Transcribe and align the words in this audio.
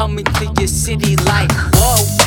coming 0.00 0.24
to 0.24 0.46
your 0.56 0.66
city 0.66 1.14
like, 1.16 1.52
whoa. 1.74 2.19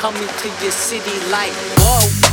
Coming 0.00 0.26
to 0.26 0.48
your 0.62 0.72
city 0.72 1.12
like, 1.30 1.52
whoa. 1.80 2.29